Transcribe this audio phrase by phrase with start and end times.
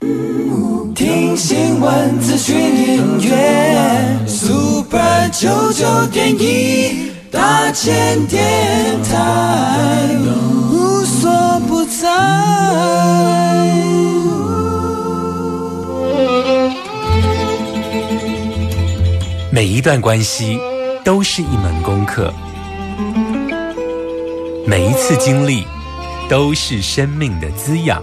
[0.00, 8.42] 听新闻、资讯、音乐，Super 九九点一大千电
[9.02, 10.08] 台，
[10.72, 11.30] 无所
[11.68, 12.08] 不在。
[19.52, 20.58] 每一段关系
[21.04, 22.32] 都是一门功课。
[24.66, 25.66] 每一次经历
[26.26, 28.02] 都是生命的滋养。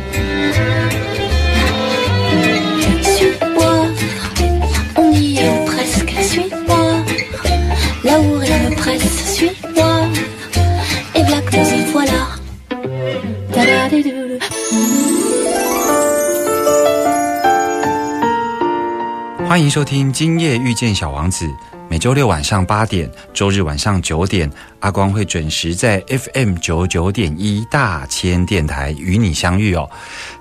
[19.51, 21.45] 欢迎收听《今夜遇见小王子》。
[21.89, 24.49] 每周六晚上八点，周日晚上九点，
[24.79, 29.89] 阿光会准时在 FM 九九点一大千电台与你相遇哦。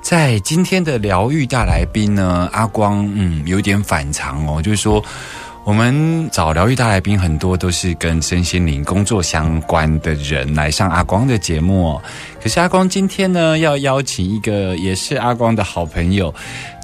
[0.00, 5.04] 在今天的疗愈大来宾呢，阿光嗯有点反常哦，就是说。
[5.70, 12.00] 我们找疗愈大来宾，很多都是跟身心灵工作相关的人来上阿光的节目。
[12.42, 16.34] 可是阿光今天呢，要邀请一个也是阿光的好朋友。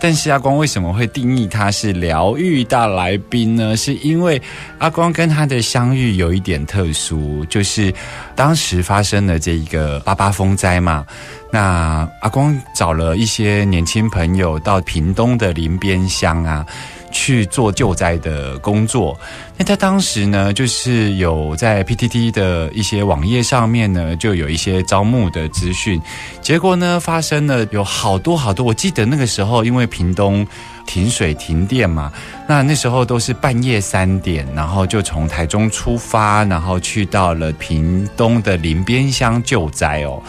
[0.00, 3.76] 但是阿光为什么会定义他是疗愈大来宾呢？
[3.76, 4.40] 是因为
[4.78, 7.92] 阿光跟他的相遇有一点特殊，就是
[8.36, 11.04] 当时发生了这一个八八风灾嘛。
[11.50, 16.64] 那阿光找了一些年轻朋友到屏东的林边乡啊。
[17.10, 19.18] 去做救灾的工作，
[19.56, 26.00] 那他当时呢，就是有在 PTT 的一些网页上面呢，就有一些招募的资讯。
[26.42, 28.66] 结果呢，发生了有好多好多。
[28.66, 30.46] 我记得那个时候，因为屏东
[30.86, 32.12] 停水停电嘛，
[32.46, 40.22] 那那时候都是半夜三点，然后就从台中出发，然后去到了屏东的林边乡救灾哦。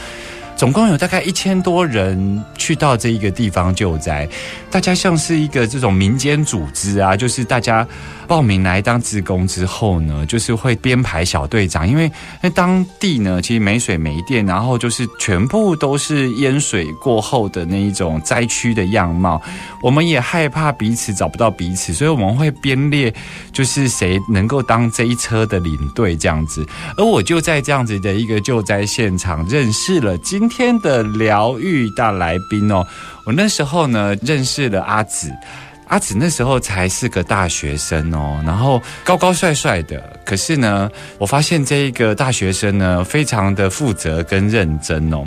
[0.57, 4.27] 总共有大概一千多人去到这一个地方救灾，
[4.69, 7.87] 大家像是一个这种民间组织啊，就是大家。
[8.27, 12.11] 报名来当职工之后呢，就是会编排小队长，因为
[12.41, 19.41] 那当地呢其实没水没电，然后就是全部都是淹水过后的那一种灾区的样貌。
[19.81, 23.13] 我们也害怕彼此找不到彼此，所以我们会编列，
[23.53, 26.67] 就是谁能够当这一车的领队这样子。
[26.97, 32.85] 而我就在这样子的一个救灾现场认识了今天的疗愈大来宾哦。
[33.25, 35.31] 我那时候呢认识了阿紫。
[35.87, 40.01] 阿紫那时候才是个大学生哦，然后高高帅帅的。
[40.25, 45.23] 可是呢，我发现这一个大学生呢，非常的负责跟认真哦。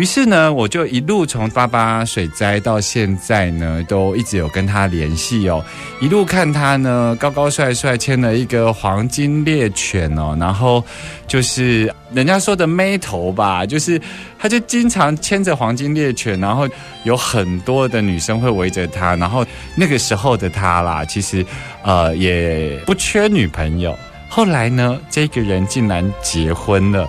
[0.00, 5.62] 于是呢，我就一路从八八水灾到现在呢，都一直有跟他联系哦。
[6.00, 10.82] 一路看他呢，高高帅帅，牵了一个黄金猎犬哦，然后
[11.26, 14.00] 就是人家说的妹头吧，就是
[14.38, 16.66] 他就经常牵着黄金猎犬，然后
[17.04, 19.44] 有很多的女生会围着他，然后
[19.76, 21.44] 那个时候的他啦，其实
[21.82, 23.94] 呃也不缺女朋友。
[24.30, 27.06] 后来呢，这个人竟然结婚了。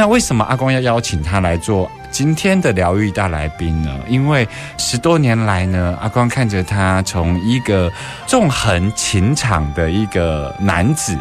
[0.00, 1.90] 那为什么阿光要邀请他来做？
[2.10, 3.94] 今天的疗愈大来宾呢？
[4.08, 4.48] 因为
[4.78, 7.92] 十多年来呢，阿光看着他从一个
[8.26, 11.14] 纵横情场的一个男子，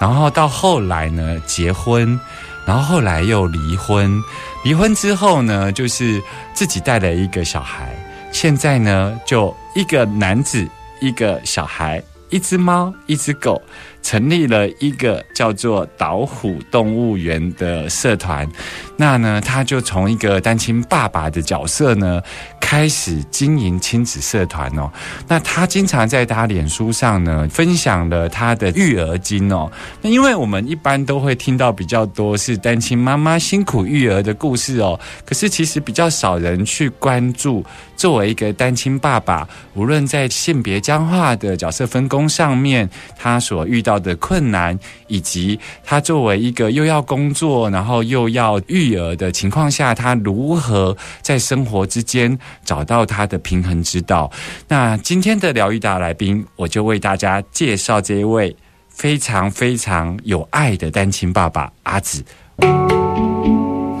[0.00, 2.18] 然后到后来呢结婚，
[2.66, 4.20] 然后后来又离婚，
[4.64, 6.20] 离婚之后呢，就是
[6.52, 7.94] 自己带了一个小孩，
[8.32, 10.68] 现在呢就一个男子，
[11.00, 13.62] 一个小孩，一只猫，一只狗。
[14.04, 18.48] 成立了一个叫做岛虎动物园的社团。
[18.96, 22.22] 那呢，他就从一个单亲爸爸的角色呢，
[22.60, 24.88] 开始经营亲子社团哦。
[25.26, 29.68] 那他经常在他脸书上呢，分享了他的育儿经哦。
[30.00, 37.64] 那因为我们一般都会听到比较多是单亲妈妈辛苦育儿的故事哦，可是其实比较少人去关注，
[37.96, 54.30] 作为一个单亲爸爸，无论在性别僵化的角色分工上面，他所遇到的困难，以及他作为一个又要工作，然后又要育儿的情况下，他如何在生活之间找到他的平衡之道。
[54.68, 58.56] 那今天的疗愈大来宾，我就为大家介绍这一位
[58.88, 62.24] 非常非常有爱的单亲爸爸阿紫。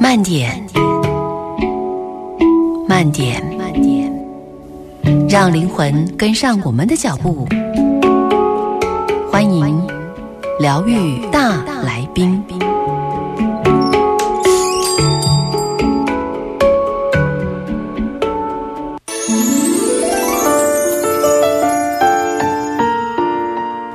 [0.00, 0.64] 慢点，
[2.88, 4.12] 慢点，慢点，
[5.28, 7.48] 让灵魂跟上我们的脚步。
[10.64, 12.53] 疗愈大来宾。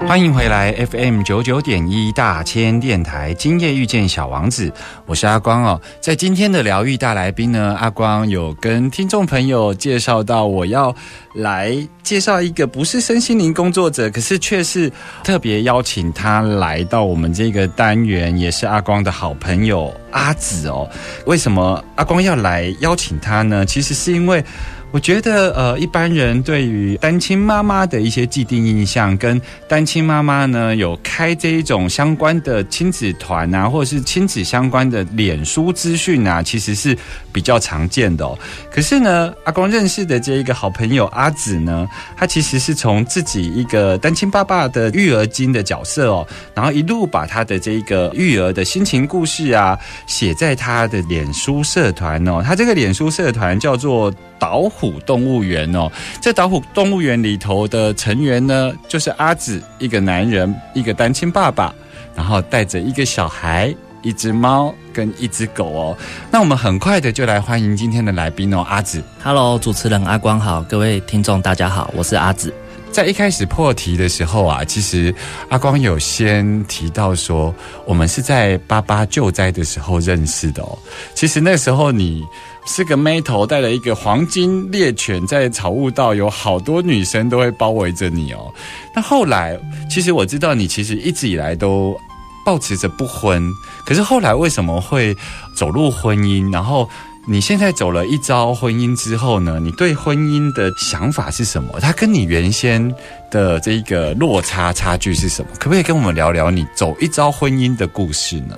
[0.10, 4.74] 欢迎回来 FM 九九点一大千电台，今夜遇见小王子，
[5.06, 5.80] 我是阿光哦。
[6.02, 10.96] 在今天的疗愈大来宾呢，阿光有跟听众朋友介绍到，我要
[11.36, 14.92] 来介绍一个不是身心灵工作者，可是却是
[15.24, 20.90] 特别邀请他来到我们这个单元，也是阿光的好朋友阿紫哦。
[21.28, 23.64] 为什么阿光要来邀请他呢？
[23.64, 24.44] 其实是因为。
[24.92, 36.98] 我觉得，呃，一般人对于单亲妈妈的一些既定印象，跟单亲妈妈呢有开这一种相关的亲子团啊，或者是亲子相关的脸书资讯啊，其实是
[37.32, 38.26] 比较常见的。
[38.26, 38.38] 哦。
[38.72, 49.78] 可是呢，阿光认识的这一个好朋友阿紫呢，他其实是从自己一个单亲爸爸的育儿经的角色哦，然后一路把他的这个育儿的心情故事啊，
[50.08, 52.42] 写在他的脸书社团哦。
[52.44, 54.14] 他这个脸书社团叫做。
[54.40, 55.92] 岛虎动物园哦，
[56.22, 61.76] 在岛虎动物园里头的成员呢，就是阿紫一个男人，一个单亲爸爸，
[62.16, 65.98] 然后带着一个小孩、一只猫跟一只狗哦。
[66.32, 69.04] 那我们很快的就来欢迎今天的来宾哦，阿紫。
[69.24, 72.54] Hello，主持人阿光好，各位听众大家好，我是阿紫。
[72.92, 75.14] 在一开始破题的时候啊，其实
[75.50, 77.54] 阿光有先提到说，
[77.86, 80.78] 我们是在八八救灾的时候认识的哦。
[81.14, 82.24] 其实那时候你。
[82.66, 88.54] 是个妹头，带了一个黄金猎犬在草悟道，有好多女生都会包围着你哦。
[88.96, 89.58] 那后来，
[89.90, 92.00] 其实我知道你其实一直以来都
[92.46, 93.54] 保持着不婚，
[93.86, 95.16] 可是后来为什么会
[95.56, 96.52] 走入婚姻？
[96.52, 96.90] 然后
[97.26, 99.60] 你现在走了一遭婚姻之后呢？
[99.62, 101.80] 你对婚姻的想法是什么？
[101.80, 102.94] 它跟你原先
[103.30, 105.50] 的这个落差差距是什么？
[105.60, 108.58] 可不可以跟我们聊聊你走一遭婚姻的故事呢？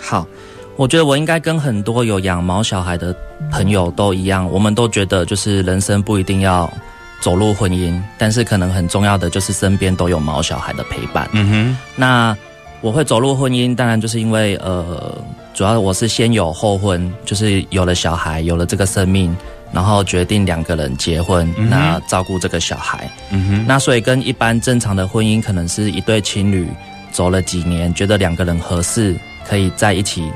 [0.00, 0.26] 好。
[0.76, 3.14] 我觉得我应该跟很多有养毛小孩的
[3.48, 6.68] 朋友都一样，我们都觉得就是人生不一定要
[7.20, 11.28] 走入婚姻，但是可能很重要的就是身边都有毛小孩的陪伴。
[11.30, 12.36] 嗯哼，那
[12.84, 15.16] 我会走入婚姻，当然就是因为呃，
[15.54, 19.34] 主要我是先有后婚，就是有了小孩，有了这个生命，
[19.72, 23.10] 然后决定两个人结婚，那照顾这个小孩。
[23.30, 26.68] 嗯哼，那所以跟一般正常的婚姻，可能是一对情侣
[27.10, 29.16] 走了几年，觉得两个人合适，
[29.48, 30.30] 可以在一起。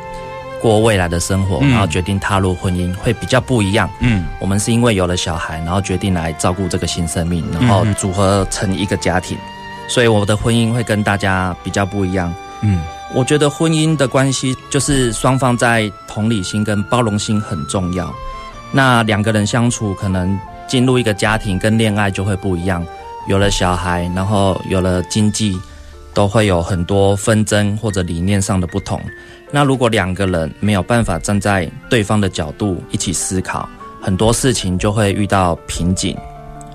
[0.61, 3.89] 过未来的生活，然后决定踏入婚姻会比较不一样。
[4.01, 9.39] 嗯，我们是因为有了小孩，然后决定来照顾这个新生命，然后组合成一个家庭，
[9.89, 12.33] 所以我的婚姻会跟大家比较不一样。
[12.61, 12.81] 嗯，
[13.15, 18.13] 我觉得婚姻的关系就是双方在同理心跟包容心很重要。
[18.71, 20.39] 那两个人相处，可能
[20.69, 22.85] 进入一个家庭跟恋爱就会不一样。
[23.27, 25.59] 有了小孩，然后有了经济，
[26.13, 29.01] 都会有很多纷争或者理念上的不同。
[29.51, 33.69] 那如果两个人没有办法站在对方的角度一起思考，
[34.01, 36.17] 很多事情就会遇到瓶颈。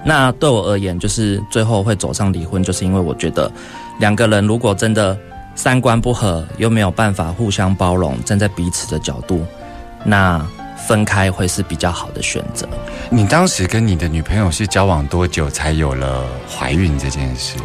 [0.06, 3.52] 那对我而言，就是最后会走上离婚，就是因为我觉得
[4.00, 5.18] 两个人如果真的
[5.56, 9.46] 三观不合，又没有办法互相包容，站在彼此的角度，
[10.04, 10.46] 那
[10.88, 12.68] 分开会是比较好的选择。
[13.10, 17.56] 你当时跟你的女朋友是交往多久才有了怀孕这件事？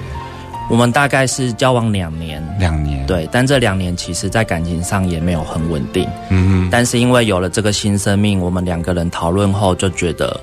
[0.71, 6.07] 我们大概是交往两年，两年对，但这两年其实在感情上也没有很稳定。
[6.29, 10.39] 嗯嗯，但是因为有了这个新生命，我们两个人讨论后就觉得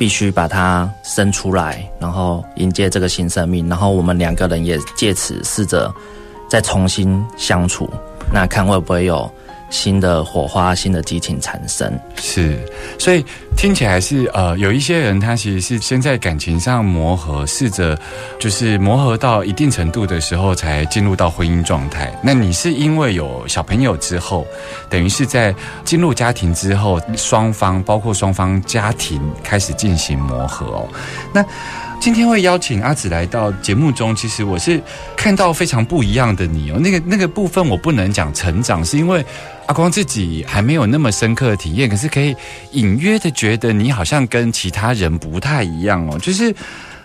[0.00, 5.92] 必须把它生出来，然后迎接这个新生命，然后我们两个人也借此试着
[6.48, 7.86] 再重新相处，
[8.32, 9.30] 那看会不会有
[9.70, 11.98] 新的火花、新的激情产生。
[12.16, 12.58] 是，
[12.98, 13.24] 所以
[13.56, 17.98] 听起来是呃，有一些人他其实是先在感情上磨合，试着
[18.38, 22.12] 就是磨合到一定程度的时候，才进入到婚姻状态。
[22.22, 24.46] 那你是因为有小朋友之后，
[24.88, 30.88] 等于是在进入家庭之后，双方包括双方家庭开始进行磨合哦。
[31.32, 31.44] 那
[32.00, 34.82] 今天会邀请阿紫来到节目中，其实我是
[35.14, 36.78] 看到非常不一样的你哦。
[36.80, 39.22] 那个那个部分我不能讲成长，是因为
[39.66, 42.34] 阿光自己还没有那么深刻的体验，可是可以
[42.72, 46.18] 隐约的觉得你好像跟其他人不太一样哦。
[46.20, 46.54] 就是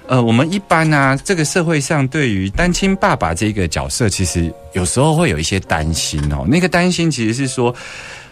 [0.07, 6.45] 呃，我们一般呢、这个社会上对于单亲爸爸这个角色，其实有时候会有一些担心哦。
[6.47, 7.75] 那个担心其实是说。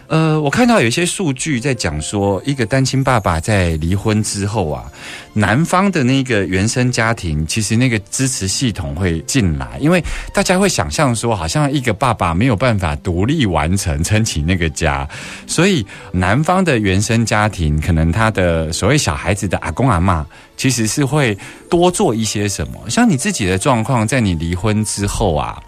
[0.06, 4.84] 呃，我看到有一些数据在讲说，一个单亲爸爸在离婚之后啊，
[5.32, 15.08] 男方的那个原生家庭，其实那个支持系统会进来，因为大家会想象说，好像一个爸爸没有办法独立完成撑起那个家，
[15.46, 20.22] 所以男方的原生家庭，可能他的所谓小孩子的阿公阿嬷，
[20.56, 21.36] 其实是会
[21.70, 22.90] 多做一些什么。
[22.90, 25.60] 像你自己的状况，在你离婚之后啊，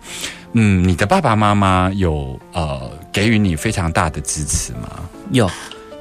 [0.58, 4.88] 嗯，你的爸爸妈妈有呃给予你非常大的支持吗？
[5.30, 5.50] 有，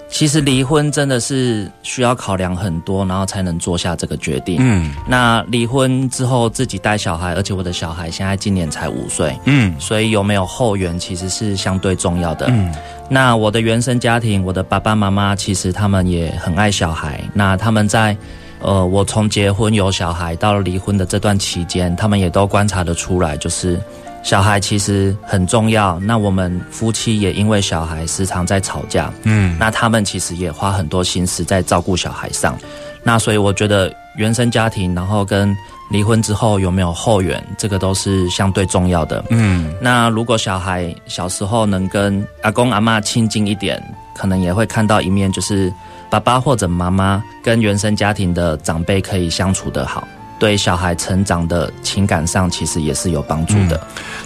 [0.10, 4.58] 其实离婚真的是需要考量很多，然后才能做下这个决定。
[4.62, 12.48] 嗯那离婚之后自己带小孩，而且我的小孩现在今年才五岁，嗯所以有没有后援其实是相对重要的。
[12.48, 12.74] 嗯
[13.10, 17.22] 那我的原生家庭，我的爸爸妈妈其实他们也很爱小孩。
[17.34, 18.16] 那他们在
[18.66, 23.80] 呃，我从结婚有小孩到离婚的这段期间，他们也都观察得出来，就是
[24.24, 26.00] 小孩其实很重要。
[26.00, 32.58] 那我们夫妻也因为小孩时常在吵架，嗯那他们其实也花很多心思在照顾小孩上。
[33.04, 35.56] 那所以我觉得原生家庭，然后跟
[35.92, 39.24] 离婚之后有没有后援，这个都是相对重要的。
[39.30, 43.80] 嗯那如果小孩小时候能跟阿公阿妈亲近一点，
[44.16, 45.72] 可能也会看到一面，就是
[46.10, 50.08] 爸爸或者妈妈跟原生家庭的长辈可以相处得好，
[50.40, 53.80] 对小孩成长的情感上其实也是有帮助的。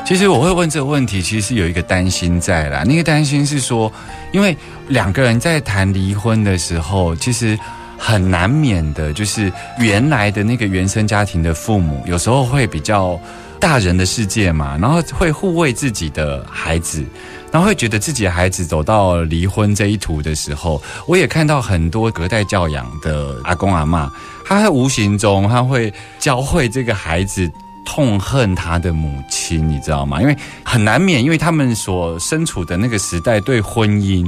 [0.05, 2.83] 其实我会问这个问题，其实是有一个担心在啦。
[2.83, 3.91] 那个担心是说，
[4.31, 4.55] 因为
[4.87, 7.57] 两个人在谈离婚的时候，其实
[7.97, 13.19] 很难免的，就是原来的那个原生家庭的父母，有时候会比较
[13.59, 17.03] 大人的世界嘛，然后会护卫自己的孩子。
[17.51, 24.07] 然后会觉得自己的孩子走到离婚这一途的时候，我也看到很多隔代教养的阿公阿妈，
[24.45, 27.51] 他在无形中他会教会这个孩子
[27.83, 30.21] 痛恨他的母亲，你知道吗？
[30.21, 34.23] 因为很难免，因为他们所身处的那个时代，对婚姻，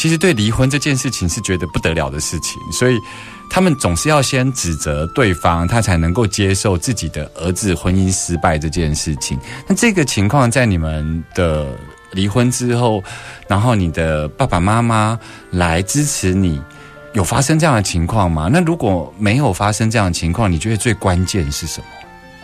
[0.00, 2.98] 其实对离婚这件事情是觉得不得了的事情，所以
[3.50, 9.38] 他们总是要先指责对方，他才能够接受自己的儿子婚姻失败这件事情。
[9.66, 11.66] 那这个情况在你们的
[12.12, 13.04] 离婚之后，
[13.46, 16.58] 然后你的爸爸妈妈来支持你。
[17.12, 18.48] 有发生这样的情况吗？
[18.50, 21.86] 那如果没有发生这样的情况，你觉得最关键是什么？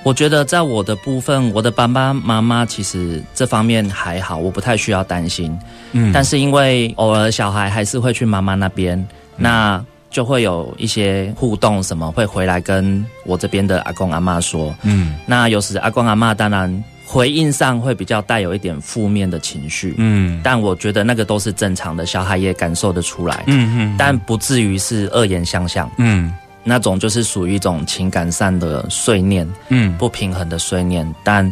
[0.07, 5.59] 我觉得在我的部分，我的爸爸妈妈其实这方面还好，我不太需要担心。
[5.91, 6.13] 嗯。
[6.13, 9.05] 但是因为偶尔小孩还是会去妈妈那边，
[9.37, 14.73] 那就会有一些互动，什么会回来跟我这边的阿公阿妈说。
[14.85, 15.17] 嗯。
[15.27, 20.41] 那有时阿公阿妈当然回应上会比较带有一点负面的情绪，嗯。
[20.41, 23.97] 但我觉得那个都是正常的，小孩也感受得出来，嗯嗯。
[23.99, 26.33] 但不至于是恶言相向，嗯
[26.69, 29.49] 那种就是属于一种情感上的碎念。
[29.69, 31.51] 嗯不平衡的碎念，但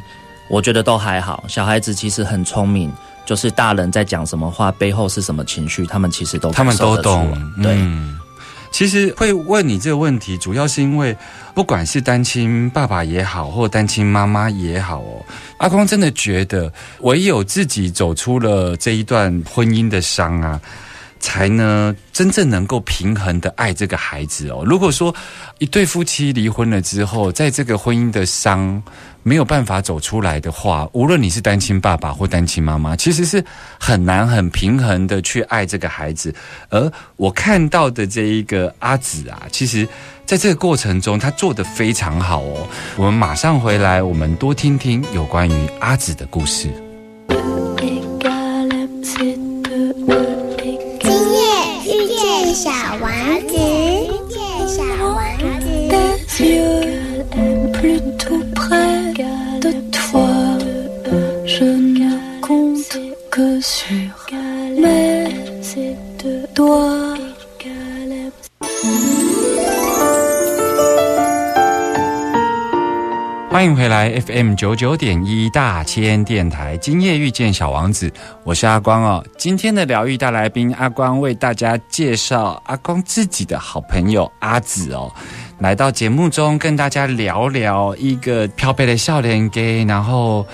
[0.48, 1.44] 我觉得都还好。
[1.46, 2.92] 小孩子其实很聪明，
[3.24, 7.32] 就是大人在讲什么话，背后是什么情绪，他们其实都他们都懂。
[7.62, 8.18] 对，嗯
[8.72, 11.16] 其实会问你这个问题，主要是因为
[11.54, 15.24] 不管是单亲爸爸也好，或单亲妈妈也好哦，
[15.58, 20.60] 阿光真的觉得唯有自己走出了这一段婚姻的伤啊。
[21.24, 24.62] 才呢，真正能够平衡的爱这个孩子哦。
[24.66, 25.14] 如果说
[25.56, 28.82] 一对夫妻离婚了之后，在这个婚姻的伤
[29.22, 33.42] 没有办法走出来的话，无论你是单亲爸爸或单亲妈妈，其实是
[33.80, 36.34] 很难很平衡的去爱这个孩子。
[36.68, 39.88] 而我看到的这一个阿紫啊，其实
[40.26, 42.68] 在这个过程中，他做得非常好哦。
[42.98, 46.68] 我们马上回来，我们多听听有关于阿紫的故事。
[66.54, 67.20] Doigts.
[73.50, 79.24] 欢迎回来 FM 九九点一大千电台，今夜遇见小王子，我是阿光哦。
[79.36, 85.12] 今天的疗愈大来宾阿光为大家介绍阿光自己的好朋友阿紫哦，
[85.58, 90.46] 来到节目中跟大家聊聊一个漂泊的少年 gay，然后。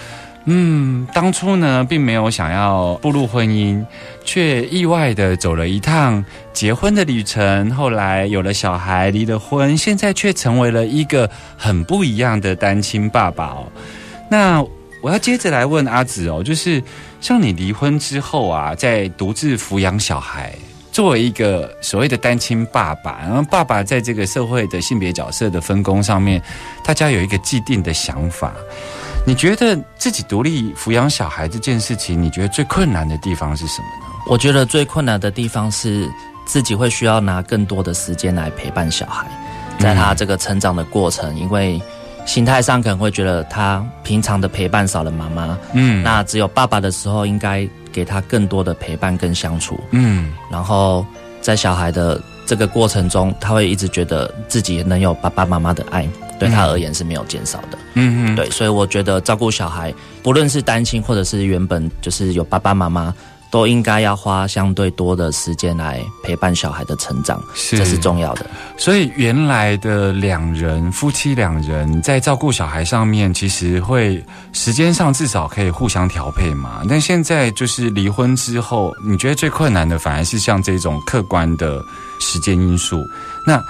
[0.46, 3.84] 嗯，当初呢，并没有想要步入婚姻，
[4.24, 7.70] 却意外的走了一趟结婚的旅程。
[7.72, 13.68] 后来有了小孩，离了婚，现在却成为了一个很不一样的单亲爸爸哦。
[14.30, 14.64] 那
[15.02, 16.82] 我要接着来问阿紫哦，就是
[17.20, 20.54] 像你离婚之后啊，在独自抚养小孩，
[20.90, 26.42] 作为一个所谓的单亲爸爸，然后爸爸在这个社会的性别角色的分工上面，
[26.82, 28.54] 大家有一个既定的想法。
[29.26, 34.22] 你觉得自己独立抚养小孩这件事情，你觉得最困难的地方是什么呢？
[34.26, 36.08] 我觉得最困难的地方是
[36.46, 39.26] 自己会需要拿更多的时间来陪伴小孩，
[39.78, 41.80] 在他这个成长的过程，因为
[42.26, 51.04] 心态上可能会觉得他平常的陪伴少了妈妈，嗯，那只有爸爸的时候，应该给他更多的陪伴跟相处，嗯，然后
[51.40, 56.08] 在小孩的这个过程中，他会一直觉得自己能有爸爸妈妈的爱。
[56.40, 63.14] 对他而言是没有减少的，嗯嗯，对，所以我觉得照顾小孩，不论是单亲或者是原本就是有爸爸妈妈，
[63.50, 68.46] 都应该要花相对多的时间来陪伴小孩的成长，这是重要的。
[68.78, 76.82] 所以原来的两人夫妻两人在照顾小孩上面，其实会时间上至少可以互相调配嘛。
[76.88, 81.84] 但现在就是离婚之后，你觉得最困难的反而是像这种客观的
[82.18, 83.04] 时间因素，
[83.46, 83.62] 那。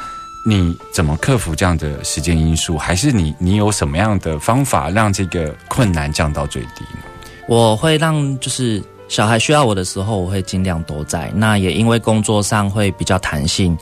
[0.44, 2.78] 你怎么克服这样的时间因素？
[2.78, 7.02] 还是你你有什么样的方法让这个困难降到最低呢？
[7.46, 11.30] 我会让就是小孩需要我的时候，我会尽量都在。
[11.34, 13.76] 那也因为工作上会比较弹性，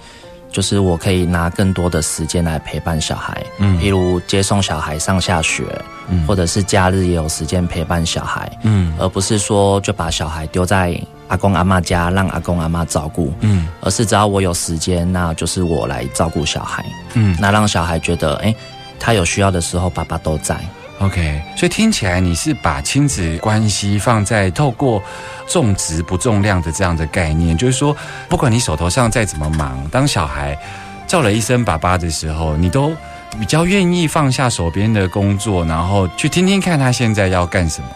[0.51, 3.45] 就是我可以拿更多的时间来陪伴小孩。
[3.59, 5.65] 嗯，譬如接送小孩上下学，
[6.09, 8.51] 嗯，或者是假日也有时间陪伴小孩。
[8.63, 11.01] 嗯，而不是说就把小孩丢在。
[11.29, 18.55] 阿公阿妈家让阿公阿妈照顾，嗯，而是只要我有时间，那就是我来照顾小孩，嗯，那让小孩觉得，哎，
[18.99, 20.59] 他有需要的时候，爸爸都在。
[21.01, 25.01] OK，所以听起来你是把亲子关系放在透过
[25.47, 27.97] 重质不重量的这样的概念，就是说，
[28.29, 30.59] 不管你手头上再怎么忙，当小孩
[31.07, 32.93] 叫了一声爸爸的时候，你都
[33.39, 37.89] 比较愿意放下手边的工作，然后去听听看他现在要干什么。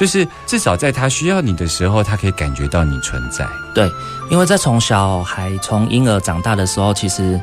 [0.00, 3.46] 就是至少在他需要你的时候，他可以感觉到你存在。
[3.74, 3.92] 对，
[4.30, 7.38] 因为在从小孩从婴儿长大的时候，其实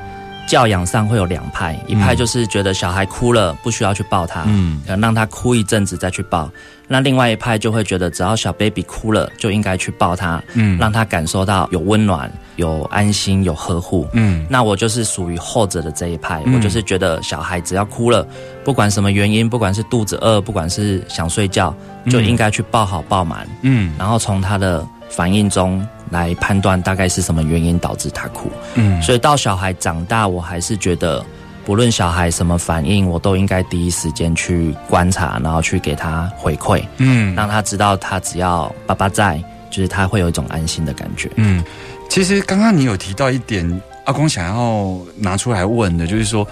[0.47, 6.49] 教养上会有两派，一派就是觉得小孩哭了不需要去抱他，嗯，让他哭一阵子再去抱。
[6.87, 14.47] 那另外一派就会觉得，只要小 baby 哭了，就应该去抱他，嗯，让他感受到有温暖、有安心、有呵护，嗯。
[14.49, 18.25] 那我就是属于后者的这一派，我就是觉得小孩只要哭了，
[18.63, 21.75] 不管什么原因，不管是肚子饿，不管是想睡觉，
[22.09, 23.93] 就应该去抱好抱满，嗯。
[23.99, 29.01] 然后从他的反应中来判断大概是什么原因导致他哭，嗯。
[29.01, 31.25] 所以到小孩长大，我还是觉得。
[31.65, 39.37] 不论小孩什么反应，我都应该第一时间去观察，然后去给他回馈，嗯，让他知道他只要爸爸在，
[39.69, 41.29] 就是他会有一种安心的感觉。
[41.35, 41.61] 嗯，
[42.07, 46.47] 其实刚刚你有提到一点，阿公想要拿出来问的，就是说，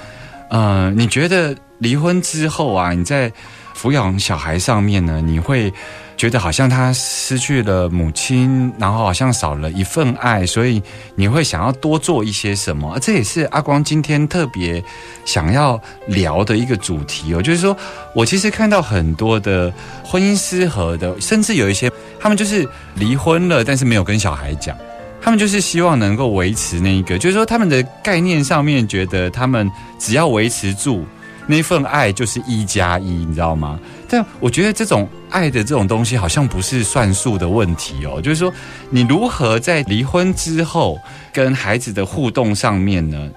[0.50, 3.32] 呃，你觉得离婚之后啊，你在
[3.74, 5.74] 抚养小孩上面呢，你会？
[6.18, 10.82] 觉得好像他失去了母亲，然后好像少了一份爱，所以
[11.16, 12.98] 你会想要多做一些什么？
[13.00, 14.82] 这也是阿光今天特别
[15.26, 17.42] 想要聊的一个主题哦。
[17.42, 17.76] 就是说
[18.14, 19.72] 我其实看到很多的
[20.04, 24.76] 婚姻失和的，甚至有一些他们就是离婚了，但是没有跟小孩讲，
[25.22, 31.06] 他们就是希望能够维持那一个，就是说他们的概念上面觉得他们只要维持住。
[31.48, 33.80] 那份爱就是一加一，你知道吗？
[34.08, 38.22] 但我觉得这种爱的这种东西好像不是算数的问题哦。
[38.22, 38.54] 就是说，
[38.90, 41.00] 你如何在离婚之后
[41.34, 43.30] 跟孩子的互动上面呢？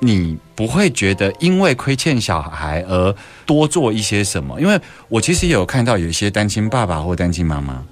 [0.00, 3.12] 你不会觉得因为亏欠小孩而
[3.44, 4.60] 多做一些什么？
[4.60, 7.82] 因为我其实有看到有一些单亲爸爸或单亲妈妈，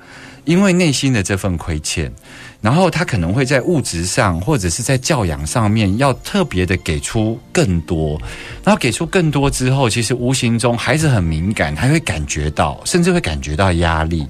[0.45, 2.13] 因为内心的这份亏欠。
[2.61, 8.21] 然后他可能会在物质上或者是在教养上面要特别的给出更多，
[8.65, 14.27] 然后给出更多之后，其实无形中孩子很敏感，他会感觉到，甚至会感觉到压力。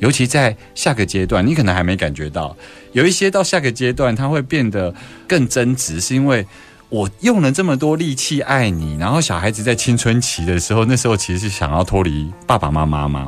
[0.00, 2.54] 尤其在下个阶段，你可能还没感觉到，
[2.92, 4.94] 有一些到下个阶段他会变得
[5.26, 6.46] 更争执，是因为
[6.88, 13.26] 我用了这么多力气爱你，然后小孩子在青春期的时候，那时候其实是想要脱离爸爸妈妈嘛。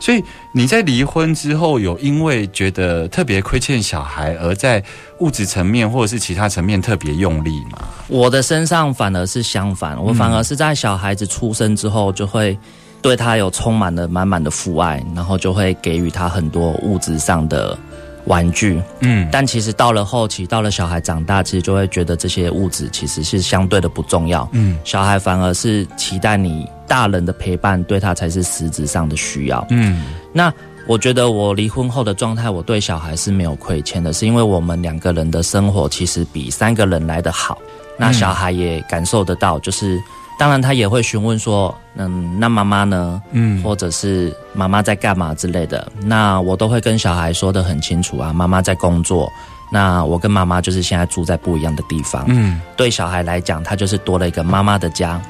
[0.00, 4.82] 所以你在离婚之后，有因为觉得特别亏欠小孩，而在
[5.20, 7.78] 物质层面或者是其他层面特别用力吗？
[8.08, 12.58] 我的身上反而是相反，我反而是在小孩子出生之后，就会
[13.00, 17.78] 对他有充满了满满的父爱，然后就会给予他很多物质上的
[18.28, 18.80] 玩具。
[19.00, 24.48] 嗯但其实到了后期，到了小孩长大，其实就会觉得这些物质其实是相对的不重要。
[24.52, 29.66] 嗯小孩反而是期待你大人的陪伴，对他才是实质上的需要。
[29.70, 30.52] 嗯那
[30.86, 37.58] 我觉得我离婚后的状态，我对小孩是没有亏欠的，是因为我们两个人的生活其实比三个人来得好。
[37.98, 40.00] 那小孩也感受得到，就是
[40.38, 43.20] 当然他也会询问说，嗯，那妈妈呢？
[43.32, 45.90] 嗯或者是妈妈在干嘛之类的。
[46.00, 49.28] 那我都会跟小孩说得很清楚啊，妈妈在工作。
[49.70, 52.24] 那我跟妈妈就是现在住在不一样的地方。
[52.28, 55.20] 嗯对小孩来讲，他就是多了一个妈妈的家，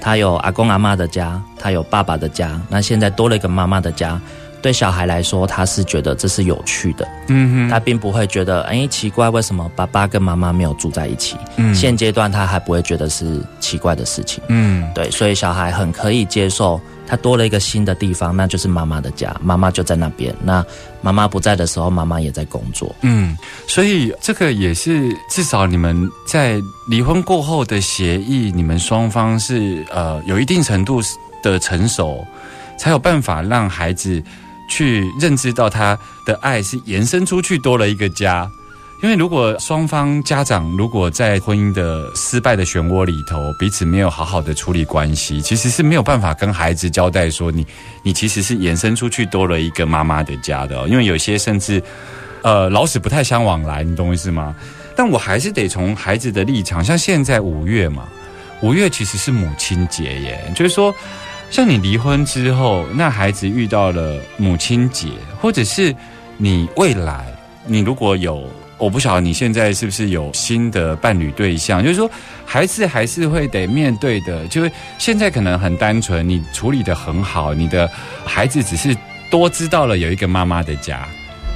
[0.00, 4.20] 他有阿公阿妈的家，他有爸爸的家，那现在多了一个妈妈的家。
[4.68, 11.38] 对小孩来说，他是觉得这是有趣的，嗯他并不会觉得哎奇怪，为什么爸爸跟妈妈没有住在一起？
[11.56, 14.44] 嗯现阶段他还不会觉得是奇怪的事情。
[14.48, 20.34] 嗯对，所以小孩很可以接受，他多了一个新的地方，那就是妈妈的家，妈妈就在那边。
[20.44, 20.62] 那
[21.00, 22.94] 妈妈不在的时候，妈妈也在工作。
[23.00, 23.34] 嗯，
[23.66, 31.00] 所以这个也是至少你们在离婚过后的协议，你们双方是呃有一定程度
[31.42, 32.22] 的成熟，
[32.76, 34.22] 才有办法让孩子
[34.68, 38.48] 去认知到他的爱是延伸出去多了一个家。
[39.00, 47.64] 因为如果双方家长如果在婚姻的失败的漩涡里头，彼此没有好好的处理关系，其实是没有办法跟孩子交代说你
[48.02, 51.80] 你其实是延伸出去多了一个妈妈的家的、因为有些甚至
[52.42, 54.52] 呃老死不太相往来，你懂我意思吗？
[54.96, 58.08] 但我还是得从孩子的立场，像现在五月嘛，
[58.62, 60.92] 五月其实是母亲节耶，就是说，
[61.50, 65.08] 像你离婚之后，那孩子遇到了母亲节，
[65.40, 65.94] 或者是
[66.36, 67.26] 你未来，
[67.66, 72.08] 你如果有，我不晓得你现在是不是有新的伴侣对象，就是说，
[72.44, 77.90] 孩子还是会得面对的，就是现在可能很单纯，你处理的很好，你的
[78.24, 78.94] 孩子只是
[79.30, 81.08] 多知道了有一个妈妈的家，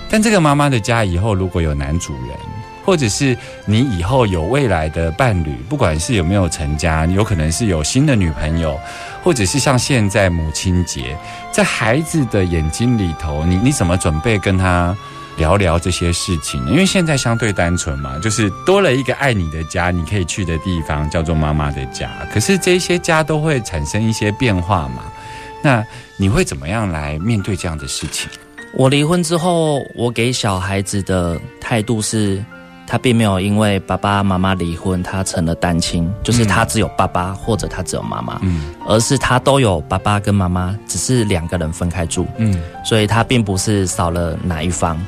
[0.09, 2.37] 但这个妈妈的家以后如果有男主人，
[2.85, 8.79] 或者是你以后有未来的伴侣，不管是有没有成家，有可能是有新的女朋友，
[9.23, 11.17] 或者是像现在母亲节，
[11.53, 14.97] 在孩子的眼睛里头，你你怎么准备跟他
[15.37, 16.61] 聊聊这些事情？
[16.69, 22.11] 因为现在相对单纯嘛，就是多了一个爱你的家，你可以去的地方叫做妈妈的家。
[22.33, 25.05] 可是这些家都会产生一些变化嘛，
[25.63, 25.85] 那
[26.17, 28.29] 你会怎么样来面对这样的事情？
[28.75, 32.43] 我离婚之后，我给小孩子的态度是，
[32.87, 38.75] 他并没有因为爸爸妈妈离婚，他成了单亲，就是他只有爸爸或者他只有妈妈，嗯。
[38.87, 42.61] 而是他都有爸爸跟妈妈，只是两个人分开住，嗯。
[42.85, 45.01] 所以他并不是少了哪一方。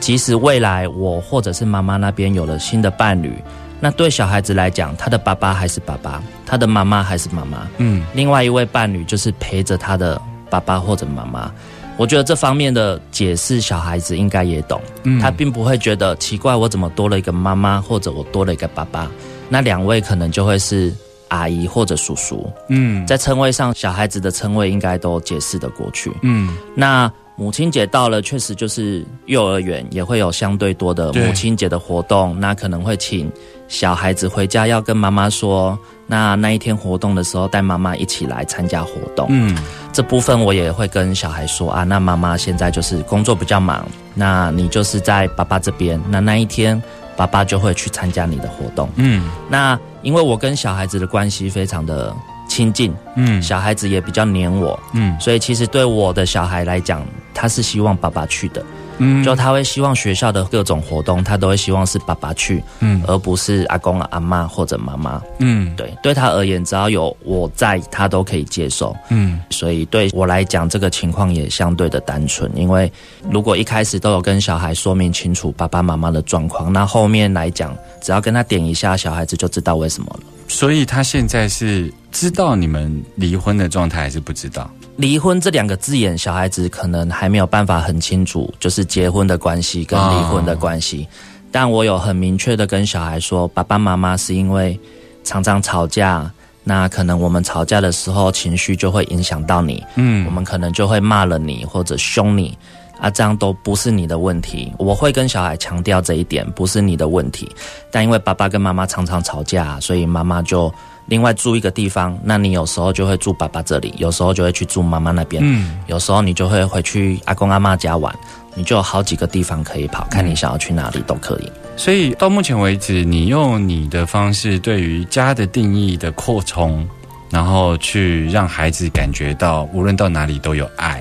[0.00, 3.34] 即使未来我或者是妈妈那边有了新的伴侣，
[3.80, 8.04] 那对小孩子来讲，他的爸爸还是爸爸，他的妈妈还是妈妈，嗯。
[8.14, 11.52] 另外一位伴侣就是陪着他的爸爸或者妈妈。
[11.98, 19.10] 我觉得这方面的解释，小孩子应该也懂，嗯他并不会觉得奇怪，我怎么多了一个妈妈，或者我多了一个爸爸。
[19.48, 20.94] 那两位可能就会是
[21.26, 26.12] 阿姨或者叔叔，嗯在称谓上，小孩子的称谓应该都解释得过去。
[26.22, 33.30] 嗯那母亲节到了，确实就是幼儿园也会有相对多的母亲节的活动，那可能会请
[33.68, 39.28] 小孩子回家要跟妈妈说，那那一天活动的时候带妈妈一起来参加活动。
[39.30, 39.56] 嗯
[39.92, 46.80] 这部分我也会跟小孩说啊，那妈妈现在就是工作比较忙，那你就是在爸爸这边，那那一天
[47.16, 48.88] 爸爸就会去参加你的活动。
[48.96, 52.12] 嗯那因为我跟小孩子的关系非常的
[52.48, 58.64] 亲近，嗯小孩子也比较黏我，嗯所以其实对我的小孩来讲，他是希望爸爸去的，
[58.98, 65.22] 嗯就他会希望学校的各种活动，他都会希望是爸爸去，嗯而不是阿公阿妈或者妈妈。
[65.38, 68.96] 嗯对，对他而言，只要有我在，他都可以接受。
[69.10, 72.50] 嗯所以对我来讲，这个情况也相对的单纯。
[72.56, 72.90] 因为
[73.30, 80.20] 如果一开始都有跟小孩说明清楚爸爸妈妈的状况，那后面来讲，只要跟他点一下，小孩子就知道为什么了。
[80.48, 84.68] 所以他现在是知道你们离婚的状态，还是不知道？
[84.96, 91.06] 离婚这两个字眼，小孩子可能还没有办法很清楚，就是结婚的关系跟离婚的关系。
[91.52, 94.78] 但我有很明确的跟小孩说，爸爸妈妈是因为
[95.22, 96.28] 常常吵架，
[96.64, 102.58] 那可能我们吵架的时候情绪就会影响到你，嗯我们可能就会骂了你或者凶你。
[103.00, 104.72] 啊，这样都不是你的问题。
[104.78, 107.50] 我会跟小孩强调这一点，不是你的问题。
[107.90, 110.72] 但因为爸爸跟妈妈常常吵架，所以妈妈就
[111.06, 112.18] 另外住一个地方。
[112.22, 115.42] 那你有时候就会住爸爸这里，有时候就会去住妈妈那边。
[115.44, 118.14] 嗯，有时候你就会回去阿公阿妈家玩，
[118.54, 121.50] 你就有好几个地方可以跑，看你想要去哪里都可以。
[121.76, 126.84] 所以到目前为止，你用你的方式对于家的定义的扩充，
[127.30, 131.00] 然后去让孩子感觉到无论到哪里都有爱。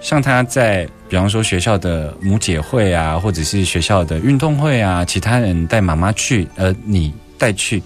[0.00, 7.82] 像他在比方说学校的母姐会啊，或者是学校的运动会啊，其他人带妈妈去，呃，你带去，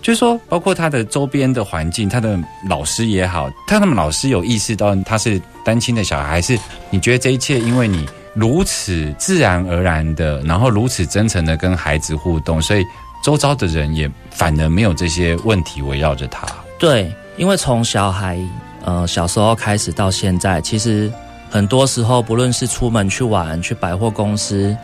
[0.00, 6.58] 就是说，包括他的周边的环境，他的老师也好，他们老师有意识到他是单亲的小孩，是
[6.90, 12.84] 你觉得这一切因为你如此自然而然的，然后如此真诚的跟孩子互动，所以
[13.22, 16.46] 周遭的人也反而没有这些问题围绕着他。
[16.78, 18.40] 对，因为从小孩
[18.84, 21.12] 呃小时候开始到现在，其实
[21.52, 24.74] 很多时候不论是出门去玩、去百货公司、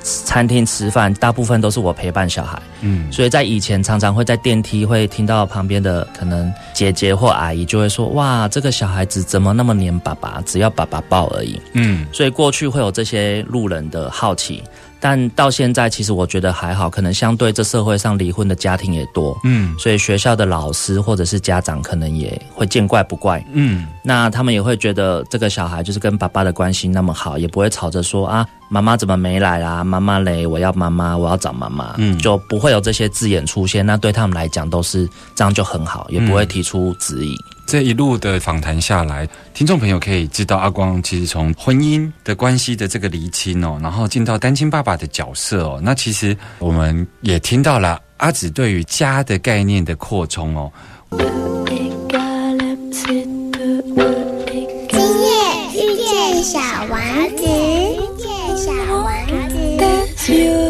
[0.00, 2.62] 餐厅吃饭，大部分都是我陪伴小孩。
[2.82, 10.40] 嗯，所以在以前常常会在电梯会听到旁边的可能姐姐或阿姨就会说：“哇，这个小孩子怎么那么黏爸爸？
[10.46, 14.62] 只要爸爸抱而已。”嗯，所以过去会有这些路人的好奇，
[15.04, 23.44] 但到现在其实我觉得还好，可能相对这社会上离婚的家庭也多，嗯所以学校的老师或者是家长可能也会见怪不怪。
[23.52, 29.84] 嗯那他们也会觉得这个小孩就是跟爸爸的关系那么好，也不会吵着说啊，妈妈怎么没来啦？
[29.84, 33.84] 妈妈嘞，我要妈妈，我要找妈妈，嗯就不会有这些字眼出现。
[33.84, 37.36] 那对他们来讲都是这样就很好，也不会提出质疑。
[37.66, 50.70] 这一路的访谈下来，听众朋友可以知道，阿光其实从婚姻的关系的这个厘清哦，然后进到单亲爸爸的角色哦，那其实我们也听到了阿紫对于家的概念的扩充哦。
[51.10, 51.18] E
[54.88, 55.28] 今夜
[55.74, 57.00] 遇见小王
[57.36, 59.08] 子，遇见小王
[59.48, 60.63] 子。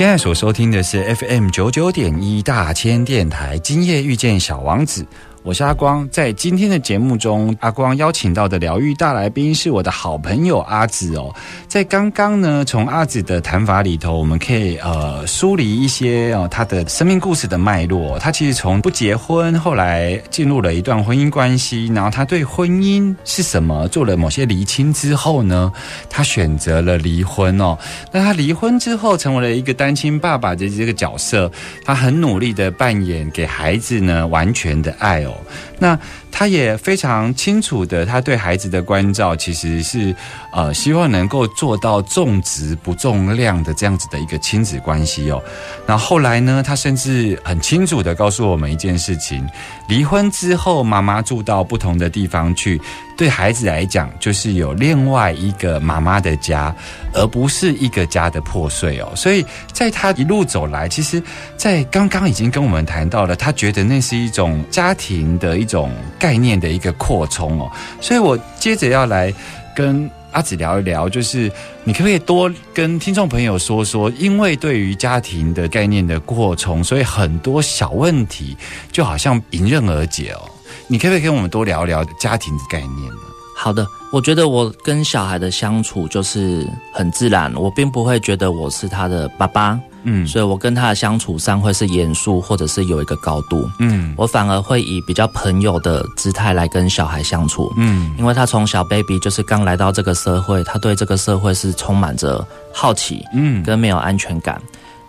[0.00, 5.04] 现在所收听的是 FM 九九点一大千电台，今夜遇见小王子。
[5.42, 11.34] 我是阿光，在今天的节目中，阿光邀请到的疗愈大来宾是我的好朋友阿紫哦。
[11.66, 18.18] 在刚刚呢，从阿紫的谈法里头，我们可以呃梳理一些哦她的生命故事的脉络。
[18.18, 25.72] 她其实从不结婚，后来进入了一段婚姻关系，然后她对婚姻是什么做了某些厘清之后呢，
[26.10, 27.78] 她选择了离婚哦。
[28.12, 31.50] 那他离婚之后，成为了一个单亲爸爸的这个角色，
[31.82, 35.29] 他很努力的扮演给孩子呢完全的爱哦。
[35.78, 35.98] 那
[36.32, 40.14] 他也非常清楚的，他对孩子的关照其实是
[40.52, 45.42] 呃希望能够做到重质不重量的这样子的一个亲子关系哦。
[45.86, 49.46] 那后来呢，他甚至很清楚的告诉我们一件事情：
[49.88, 52.80] 离婚之后，妈妈住到不同的地方去，
[53.16, 56.74] 对孩子来讲就是有另外一个妈妈的家，
[57.12, 59.12] 而不是一个家的破碎哦。
[59.14, 61.22] 所以在他一路走来，其实，
[61.56, 67.68] 在刚刚已经跟我们谈到了，他觉得那是一种家庭的一种概念的一个扩充哦。
[68.00, 69.34] 所以我接着要来
[69.74, 71.50] 跟阿紫聊一聊，就是
[71.82, 78.56] 你可不可以多跟听众朋友说说，因为对于家庭的概念的扩充，所以很多小问题
[78.92, 80.42] 就好像迎刃而解哦。
[80.86, 83.22] 你可不可以跟我们多聊聊家庭的概念呢？
[83.56, 90.26] 好的，我觉得我跟小孩的相处就是很自然，我并不会觉得我是他的爸爸，嗯。
[90.26, 93.68] 所以我跟他的相处上会是严肃，或者是有一个高度。
[93.78, 94.14] 嗯。
[94.16, 98.14] 我反而会以比较朋友的姿态来跟小孩相处，嗯。
[98.18, 103.62] 因为他从小 baby 就是刚来到这个社会，他对这个社会是充满着好奇嗯。
[103.62, 104.60] 跟没有安全感。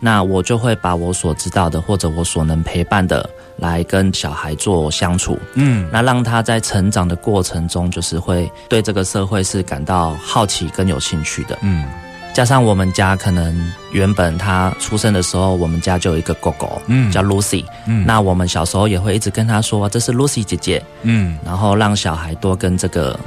[0.03, 5.87] 那我就会把我所知道的或者我所能陪伴的来跟小孩做相处，嗯。
[5.91, 11.55] 那让他在成长的过程中，就是会对这个社会是感到好奇跟有兴趣的。
[11.61, 11.85] 嗯
[12.33, 17.11] 加上我们家可能原本他出生的时候，我们家就有一个狗狗，嗯。
[17.11, 17.65] 叫 Lucy。
[17.85, 18.05] 嗯。
[18.05, 21.37] 那我们小时候也会一直跟他说这是 Lucy 姐姐，嗯。
[21.45, 23.19] 然后让小孩多跟这个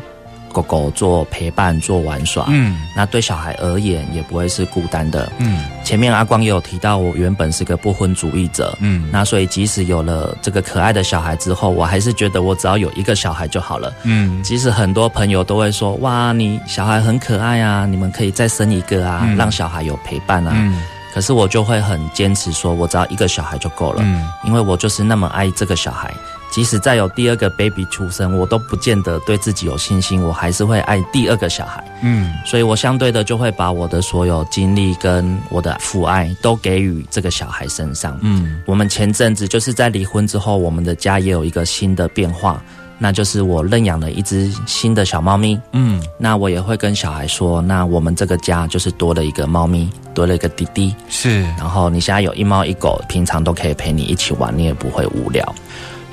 [0.54, 2.46] 狗狗做陪伴、做玩耍。
[2.48, 5.30] 嗯那对小孩而言也不会是孤单的。
[5.38, 8.76] 嗯前面阿光也有提到，我原本是个不婚主义者。
[8.80, 13.92] 嗯那所以，即使有了这个可爱的小孩之后，我还是觉得我只要有一个小孩就好了。
[14.04, 20.52] 嗯即使很多朋友都会说：“哇，你小孩很可爱啊，你们可以再生一个啊，嗯让小孩有陪伴啊。
[20.54, 20.80] 嗯
[21.12, 26.12] 可是我就会很坚持说，我只要一个小孩就够了，嗯因为我就是那么爱这个小孩。
[26.54, 31.82] 即使再有第二个 baby 出生，我都不见得对自己有信心，我还是会爱第二个小孩。
[32.00, 38.16] 嗯所以我相对的就会把我的所有精力跟我的父爱都给予这个小孩身上。
[38.22, 42.62] 嗯我们前阵子就是在离婚之后，我们的家也有一个新的变化，
[42.98, 45.60] 那就是我认养了一只新的小猫咪。
[45.72, 50.94] 嗯那我也会跟小孩说，那我们这个家就是多了一个猫咪，多了一个弟弟。
[51.08, 55.52] 是然后你现在有一猫一狗，平常都可以陪你一起玩，你也不会无聊。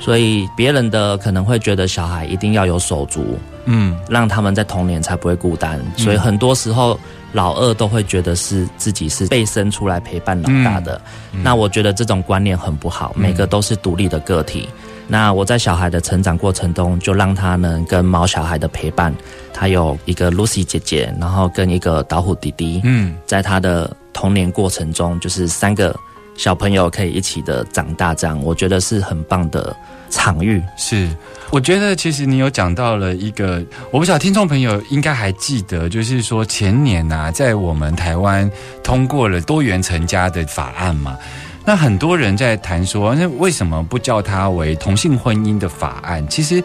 [0.02, 3.96] 所以别人的可能会觉得小孩一定要有手足，嗯。
[4.08, 5.80] 让他们在童年才不会孤单。
[5.96, 6.98] 所以很多时候
[7.32, 11.00] 老二都会觉得是自己是被生出来陪伴老大的。
[11.30, 14.68] 那我觉得这种观念很不好，每个都是独立的个体。
[15.06, 19.14] 那我在小孩的成长过程中，就让他能跟毛小孩的陪伴，
[19.52, 23.14] 他有一个 Lucy 姐姐，然后跟一个导虎弟弟，嗯。
[23.26, 25.94] 在他的童年过程中，就是三个
[26.36, 29.74] 小朋友可以一起的长大，这样我觉得是很棒的
[30.10, 30.62] 场域。
[30.76, 31.08] 是。
[31.50, 38.50] 我觉得其实你有讲到了一个，我不晓得听众朋友应该还记得，就是说前年呐、在我们台湾
[38.82, 41.16] 通过了多元成家的法案嘛。
[41.64, 46.26] 那很多人在谈说，那为什么不叫它为同性婚姻的法案？
[46.26, 46.60] 其实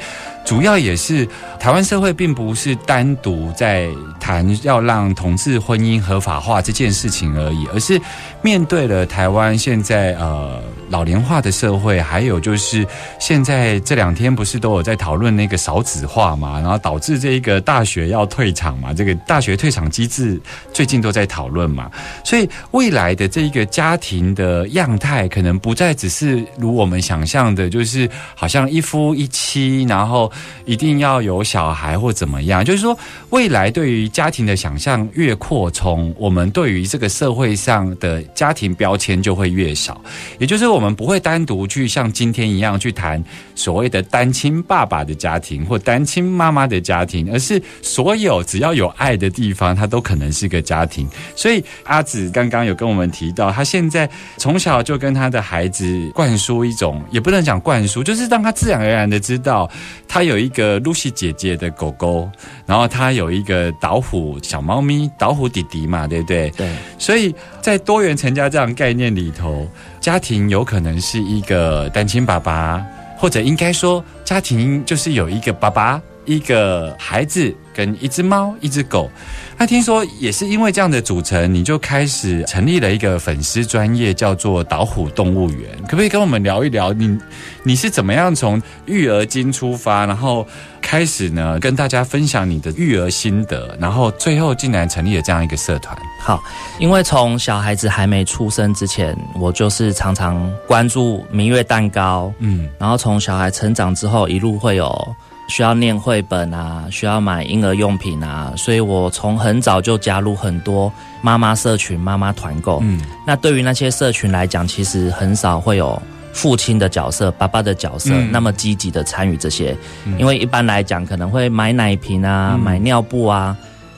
[0.48, 1.28] 主要也是
[1.60, 8.00] 台湾社会并不是单独在谈要让同志婚姻合法化这件事情而已，而是
[8.42, 12.88] 面对了台湾现在呃老龄化的社会，还有就是
[13.20, 20.40] 现在这两天不是都有在讨论那个少子化嘛，然后导致这一个大学要退场嘛，这个大学退场机制
[20.72, 21.92] 最近都在讨论嘛，
[22.24, 30.32] 所以未来的这一个家庭的样态，可能不再只是如我们想象的，就是好像一夫一妻，然后
[30.66, 32.64] 一定要有小孩或怎么样。
[32.64, 32.98] 就是说，
[33.30, 40.02] 未来对于家庭的想象越扩充，我们对于这个社会上的家庭标签就会越少。
[40.40, 43.24] 也就是我们不会单独去像今天一样去谈
[43.56, 51.08] 所谓的单亲爸爸的家庭或单亲妈妈的家庭，而是所有只要有爱的地方，它都可能是个家庭。
[51.36, 59.70] 所以阿紫刚刚有跟我们提到，他现在从小就跟他的孩子灌输一种，也不能讲灌输，就是让他自然而然的知道，
[60.08, 62.30] 他有一个露西姐姐的狗狗，
[62.66, 66.50] 然后他有一个导虎小猫咪，导虎弟弟嘛，对不对？
[66.52, 69.68] 对，所以在多元成家这样概念里头，
[70.00, 72.86] 家庭有可能是一个单亲爸爸，
[73.18, 79.10] 或者应该说，家庭就是有一个爸爸、一个孩子跟一只猫、一只狗。
[79.58, 85.76] 那听说也是因为这样的组成，你就开始成立了一个粉丝专业，叫做导虎动物园。
[85.88, 87.18] 可不可以跟我们聊一聊你
[87.64, 90.46] 你是怎么样从育儿经出发，然后
[90.80, 95.98] 开始呢跟大家分享你的育儿心得，然后最后竟然成立了这样一个社团？
[96.22, 96.44] 好，
[96.78, 105.16] 因为从小孩子还没出生之前，我就是常常关注明月蛋糕，嗯然后从小孩成长之后，一路会有
[105.48, 112.80] 需要念绘本啊，需要买婴儿用品啊，所以我从很早就加入很多妈妈社群、妈妈团购。
[112.84, 113.00] 嗯。
[113.26, 116.02] 那对于那些社群来讲，其实很少会有
[116.34, 118.32] 父亲的角色、爸爸的角色、嗯。
[118.32, 119.76] 那么积极的参与这些，
[120.20, 122.60] 因为一般来讲可能会买奶瓶啊、嗯。
[122.60, 123.56] 买尿布啊。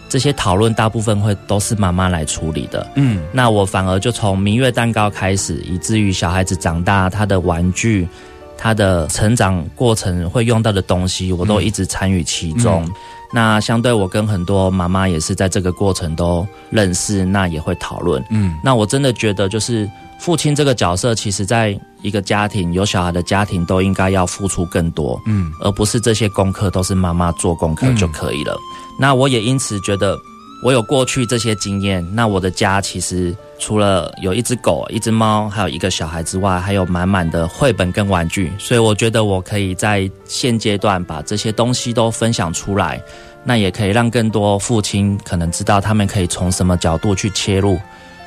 [0.07, 3.21] 这些讨论大部分会都是妈妈来处理的，嗯。
[3.31, 8.07] 那我反而就从明月蛋糕开始，以至于小孩子长大，他的玩具、
[8.61, 12.83] 他的成长过程会用到的东西，我都一直参与其中。
[12.85, 12.91] 嗯
[13.31, 18.19] 那相对我跟很多妈妈也是在这个过程都认识，那也会讨论。
[18.31, 19.87] 嗯那我真的觉得，就是
[20.19, 28.57] 父亲这个角色，其实在一个家庭有小孩的家庭，都应该要付出更多，嗯而不是这些功课都是妈妈做功课就可以了。
[28.99, 30.17] 那我也因此觉得，
[30.61, 43.01] 我有过去这些经验，那我的家其实除了有一只狗、一只猫，还有一个小孩之外，还有满满的绘本跟玩具，所以我觉得我可以在现阶段把这些东西都分享出来，
[43.43, 47.79] 那也可以让更多父亲可能知道他们可以从什么角度去切入，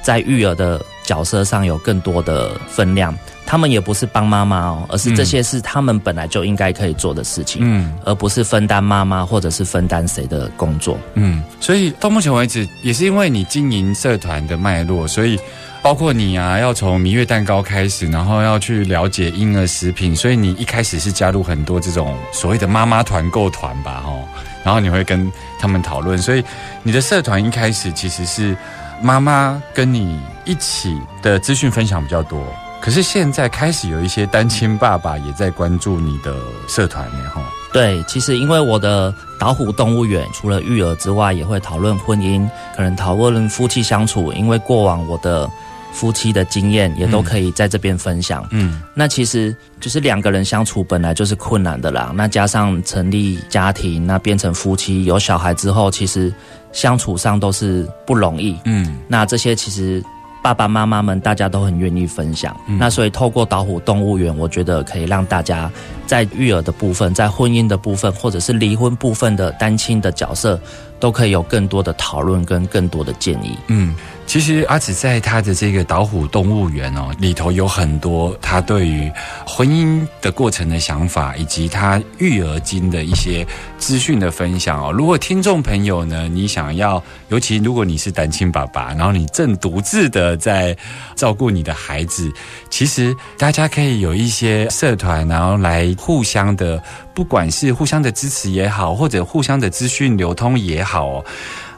[0.02, 3.14] 在育儿的角色上有更多的分量。
[3.44, 7.60] 他们也不是帮妈妈哦，而是这些是他们本来就应该可以做的事情。
[7.62, 10.98] 嗯而不是分担妈妈或者是分担谁的工作。
[11.14, 15.38] 嗯，所以到目前为止，也是因为你经营社团的脉络，所以
[15.82, 24.24] 包括你啊，要从蜜月蛋糕开始，然后要去了解婴儿食品，所以你一开始是加入很多这种所谓的妈妈团购团吧，哦，
[24.64, 26.42] 然后你会跟他们讨论，所以
[26.82, 28.56] 你的社团一开始其实是
[29.02, 32.40] 妈妈跟你一起的资讯分享比较多。
[32.82, 36.34] 可是现在开始有一些单亲爸爸也在关注你的
[36.68, 37.40] 社团呢，哈。
[37.72, 42.44] 对，其实因为我的导虎动物园除了育儿之外，也会讨论婚姻，
[42.76, 44.32] 可能讨论夫妻相处。
[44.32, 45.48] 因为过往我的
[45.92, 48.44] 夫妻的经验，也都可以在这边分享。
[48.50, 56.34] 嗯那其实就是两个人相处本来就是困难的啦，那加上成立家庭，那变成夫妻，有小孩之后，其实
[56.72, 58.58] 相处上都是不容易。
[58.64, 60.02] 嗯那这些其实
[60.42, 62.54] 爸爸妈妈们大家都很愿意分享。
[62.66, 65.70] 那所以透过导虎动物园，我觉得可以让大家
[66.06, 70.60] 在育儿的部分、在婚姻的部分，或者是离婚部分的单亲的角色，
[71.02, 73.58] 都可以有更多的讨论跟更多的建议。
[73.66, 73.92] 嗯，
[74.24, 79.10] 其实阿紫在他的这个岛虎动物园哦里头有很多他对于
[79.44, 83.44] 婚姻的过程的想法，以及他育儿经的一些
[83.78, 84.92] 资讯的分享哦。
[84.92, 90.76] 如果听众朋友呢，你想要，尤其如果你是单亲爸爸，然后你正独自的在
[91.16, 92.32] 照顾你的孩子，
[92.70, 96.80] 其实大家可以有一些社团，然后来互相的，
[97.14, 101.24] 不管是互相的支持也好，或者互相的资讯流通也好哦。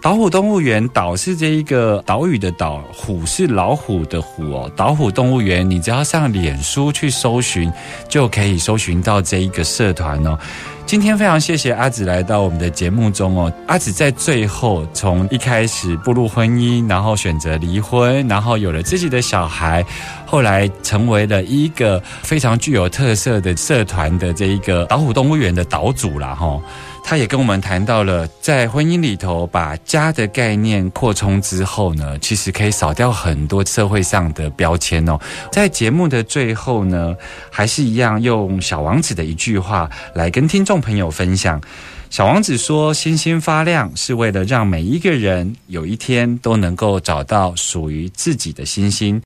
[0.05, 4.71] 岛虎动物园，岛是这一个岛屿的岛，虎是老虎的虎哦。
[4.77, 7.73] 岛虎动物园，你只要上脸书去搜寻，
[8.07, 10.39] 就可以搜寻到这一个社团哦。
[10.85, 13.51] 今天非常谢谢阿紫来到我们的节目中哦。
[13.67, 19.83] 阿紫在最后从一开始步入婚姻，然后选择离婚，然后有了自己的小孩，
[20.27, 26.61] 后来成为了一个非常具有特色的社团的这一个岛虎动物园的岛主了哈。
[27.07, 35.21] 他也跟我们谈到了，在婚姻里头把家的概念扩充之后呢，其实可以少掉很多社会上的标签哦。
[35.53, 37.15] 在节目的最后呢，
[37.51, 41.61] 还是一样用小王子的一句话来跟听众朋友分享。
[42.09, 49.21] 小王子说：“星星发亮是为了让每一个人有一天都能够找到属于自己的星星。”